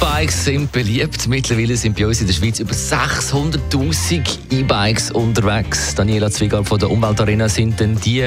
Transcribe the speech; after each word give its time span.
E-Bikes 0.00 0.44
sind 0.46 0.72
beliebt. 0.72 1.28
Mittlerweile 1.28 1.76
sind 1.76 1.94
bei 1.94 2.06
uns 2.06 2.22
in 2.22 2.26
der 2.26 2.32
Schweiz 2.32 2.58
über 2.58 2.72
600.000 2.72 4.38
E-Bikes 4.50 5.10
unterwegs. 5.10 5.94
Daniela 5.94 6.30
Zwiegal 6.30 6.64
von 6.64 6.78
der 6.78 6.90
Umweltarena, 6.90 7.50
sind 7.50 7.78
denn 7.78 8.00
die 8.00 8.24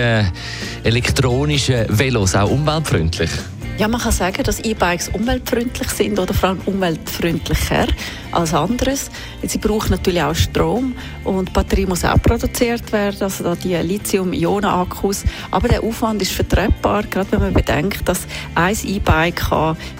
elektronischen 0.83 1.85
Velos 1.89 2.35
auch 2.35 2.51
umweltfreundlich? 2.51 3.31
Ja, 3.79 3.87
man 3.87 3.99
kann 3.99 4.11
sagen, 4.11 4.43
dass 4.43 4.59
E-Bikes 4.59 5.09
umweltfreundlich 5.09 5.89
sind 5.89 6.19
oder 6.19 6.31
vor 6.35 6.49
allem 6.49 6.61
umweltfreundlicher 6.65 7.87
als 8.33 8.53
anderes. 8.53 9.09
Sie 9.43 9.57
brauchen 9.57 9.91
natürlich 9.91 10.21
auch 10.21 10.35
Strom 10.35 10.93
und 11.23 11.49
die 11.49 11.53
Batterie 11.53 11.85
muss 11.85 12.03
auch 12.05 12.21
produziert 12.21 12.91
werden, 12.91 13.21
also 13.21 13.55
die 13.55 13.75
Lithium-Ionen-Akkus. 13.75 15.23
Aber 15.51 15.67
der 15.67 15.83
Aufwand 15.83 16.21
ist 16.21 16.31
vertretbar, 16.31 17.03
gerade 17.03 17.31
wenn 17.31 17.39
man 17.39 17.53
bedenkt, 17.53 18.07
dass 18.07 18.21
ein 18.55 18.75
E-Bike 18.83 19.43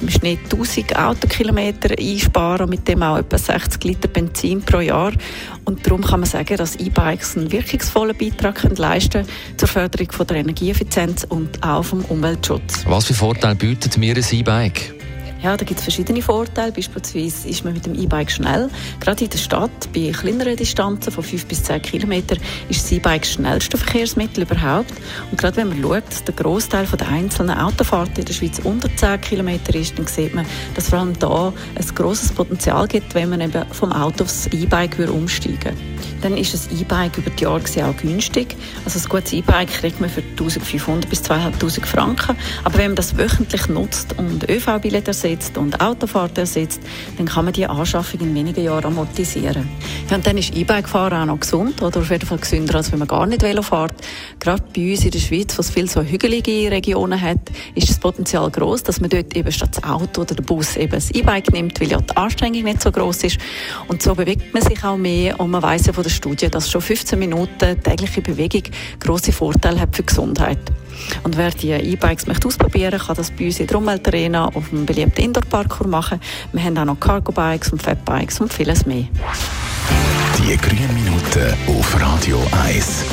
im 0.02 0.10
Schnitt 0.10 0.40
1000 0.52 0.96
Autokilometer 0.96 1.90
einsparen 1.98 2.64
und 2.64 2.70
mit 2.70 2.88
dem 2.88 3.04
auch 3.04 3.18
etwa 3.18 3.38
60 3.38 3.84
Liter 3.84 4.08
Benzin 4.08 4.62
pro 4.62 4.80
Jahr. 4.80 5.14
Und 5.66 5.86
darum 5.86 6.02
kann 6.02 6.20
man 6.20 6.30
sagen, 6.30 6.58
dass 6.58 6.76
E-Bikes 6.76 7.38
einen 7.38 7.52
wirkungsvollen 7.52 8.18
Beitrag 8.18 8.56
können 8.56 8.76
leisten 8.76 9.26
zur 9.58 9.68
Förderung 9.68 10.12
von 10.12 10.28
der 10.28 10.38
Energieeffizienz 10.38 11.26
und 11.28 11.64
auch 11.64 11.84
vom 11.84 12.04
Umweltschutz. 12.06 12.84
Was 12.88 13.06
für 13.06 13.14
Vorteile 13.14 13.56
bietet 13.56 13.98
mir 13.98 14.16
ein 14.16 14.26
E-Bike? 14.32 15.03
Ja, 15.44 15.58
da 15.58 15.66
gibt 15.66 15.80
es 15.80 15.84
verschiedene 15.84 16.22
Vorteile. 16.22 16.72
Beispielsweise 16.72 17.50
ist 17.50 17.66
man 17.66 17.74
mit 17.74 17.86
dem 17.86 17.96
E-Bike 17.96 18.32
schnell. 18.32 18.70
Gerade 19.02 19.26
in 19.26 19.30
der 19.30 19.38
Stadt, 19.38 19.90
bei 19.94 20.10
kleineren 20.14 20.56
Distanzen 20.56 21.12
von 21.12 21.22
5 21.22 21.48
bis 21.48 21.64
10 21.64 21.82
Kilometern, 21.82 22.38
ist 22.70 22.86
das 22.86 22.92
E-Bike 22.94 23.24
das 23.24 23.34
schnellste 23.34 23.78
Verkehrsmittel 23.78 24.44
überhaupt. 24.44 24.94
Und 25.32 25.38
gerade 25.38 25.58
wenn 25.58 25.68
man 25.68 25.82
schaut, 25.82 26.08
dass 26.08 26.24
der 26.24 26.34
Großteil 26.36 26.86
der 26.86 27.10
einzelnen 27.10 27.58
Autofahrten 27.58 28.20
in 28.20 28.26
der 28.26 28.34
Schweiz 28.34 28.60
unter 28.64 28.88
10 28.96 29.20
Kilometer 29.20 29.76
ist, 29.76 30.00
dann 30.00 30.08
sieht 30.08 30.34
man, 30.34 30.46
dass 30.76 30.88
vor 30.88 31.00
allem 31.00 31.20
da 31.20 31.52
ein 31.76 31.86
grosses 31.94 32.32
Potenzial 32.32 32.88
gibt, 32.88 33.14
wenn 33.14 33.28
man 33.28 33.42
eben 33.42 33.66
vom 33.74 33.92
Auto 33.92 34.24
aufs 34.24 34.48
E-Bike 34.48 34.98
umsteigen 35.10 35.76
Dann 36.22 36.38
ist 36.38 36.54
das 36.54 36.70
E-Bike 36.72 37.18
über 37.18 37.32
die 37.32 37.44
Jahre 37.44 37.60
auch 37.60 37.98
günstig. 37.98 38.56
Also 38.86 38.98
ein 38.98 39.10
gutes 39.10 39.34
E-Bike 39.34 39.74
kriegt 39.74 40.00
man 40.00 40.10
für 40.10 40.22
1500 40.22 41.10
bis 41.10 41.22
2500 41.24 41.86
Franken. 41.86 42.38
Aber 42.64 42.78
wenn 42.78 42.92
man 42.92 42.96
das 42.96 43.18
wöchentlich 43.18 43.68
nutzt 43.68 44.18
und 44.18 44.50
ÖV-Billett 44.50 45.10
ersetzt, 45.10 45.33
ersetzt 45.34 45.58
und 45.58 45.80
Autofahrt 45.82 46.38
ersetzt, 46.38 46.82
dann 47.18 47.26
kann 47.26 47.46
man 47.46 47.54
die 47.54 47.66
Anschaffung 47.66 48.20
in 48.22 48.36
wenigen 48.36 48.64
Jahren 48.64 48.86
amortisieren. 48.86 49.68
Ja, 50.10 50.18
und 50.18 50.26
dann 50.28 50.38
ist 50.38 50.56
E-Bike-Fahren 50.56 51.22
auch 51.22 51.26
noch 51.26 51.40
gesund, 51.40 51.82
oder 51.82 52.00
auf 52.00 52.10
jeden 52.10 52.26
Fall 52.26 52.38
gesünder, 52.38 52.76
als 52.76 52.92
wenn 52.92 53.00
man 53.00 53.08
gar 53.08 53.26
nicht 53.26 53.42
Velo 53.42 53.62
fährt. 53.62 53.94
Gerade 54.40 54.64
bei 54.76 54.92
uns 54.92 55.04
in 55.06 55.12
der 55.12 55.20
Schweiz, 55.20 55.58
was 55.58 55.72
viele 55.72 55.88
so 55.88 56.02
hügelige 56.02 56.70
Regionen 56.72 57.20
hat, 57.20 57.40
ist 57.76 57.90
das 57.90 58.00
Potenzial 58.00 58.50
groß, 58.52 58.84
dass 58.84 59.02
man 59.02 59.10
dort 59.10 59.36
eben 59.36 59.52
statt 59.52 59.72
das 59.74 59.84
Auto 59.84 60.22
oder 60.22 60.36
der 60.36 60.44
Bus 60.44 60.76
eben 60.76 60.92
das 60.92 61.12
E-Bike 61.12 61.52
nimmt, 61.52 61.80
weil 61.82 61.90
ja 61.90 62.00
die 62.00 62.16
Anstrengung 62.16 62.64
nicht 62.64 62.82
so 62.82 62.92
groß 62.92 63.24
ist. 63.24 63.38
Und 63.88 64.04
so 64.04 64.14
bewegt 64.14 64.54
man 64.54 64.62
sich 64.62 64.84
auch 64.84 64.98
mehr 64.98 65.40
und 65.40 65.52
man 65.52 65.64
weiß 65.64 65.88
ja 65.88 65.94
von 65.94 66.04
der 66.04 66.12
Studie, 66.12 66.50
dass 66.50 66.70
schon 66.70 66.82
15 66.82 67.18
Minuten 67.18 67.82
tägliche 67.82 68.22
Bewegung 68.22 68.64
große 69.00 69.32
Vorteile 69.32 69.80
hat 69.80 69.96
für 69.96 70.04
die 70.04 70.08
Gesundheit. 70.08 70.60
Und 71.24 71.38
wer 71.38 71.52
die 71.52 71.72
E-Bikes 71.72 72.28
möchte 72.28 72.48
ausprobieren 72.48 73.00
kann 73.00 73.16
das 73.16 73.32
bei 73.32 73.46
uns 73.46 73.60
in 73.60 73.68
der 73.68 73.78
Umweltarena 73.78 74.48
auf 74.48 74.70
dem 74.70 74.86
beliebten 74.86 75.22
Indoor-Parkour 75.22 75.88
machen. 75.88 76.20
Wir 76.52 76.64
haben 76.64 76.78
auch 76.78 76.86
noch 76.86 77.00
Cargo-Bikes 77.00 77.72
und 77.72 77.82
Fat-Bikes 77.82 78.40
und 78.42 78.54
vieles 78.54 78.86
mehr. 78.86 79.08
Die 80.38 80.58
grünen 80.58 80.94
Minuten 80.94 81.54
auf 81.68 82.02
Radio 82.02 82.42
1. 82.66 83.06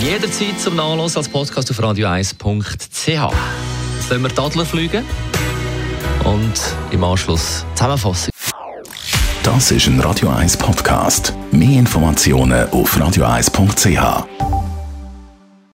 Jederzeit 0.00 0.58
zum 0.58 0.76
Nachlassen 0.76 1.18
als 1.18 1.28
Podcast 1.28 1.70
auf 1.70 1.78
radio1.ch. 1.78 3.06
Jetzt 3.06 4.10
lassen 4.10 4.22
wir 4.22 4.28
die 4.28 4.40
Adler 4.40 4.64
fliegen 4.64 5.04
und 6.24 6.60
im 6.90 7.04
Anschluss 7.04 7.64
Zusammenfassung. 7.74 8.30
Das 9.42 9.70
ist 9.70 9.86
ein 9.86 10.00
Radio 10.00 10.28
1 10.28 10.56
Podcast. 10.56 11.34
Mehr 11.50 11.78
Informationen 11.78 12.68
auf 12.70 12.96
radio1.ch. 12.96 14.49